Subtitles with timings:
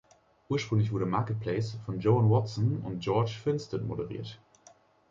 [0.49, 4.39] Ursprünglich wurde "Marketplace" von Joan Watson und George Finstad moderiert.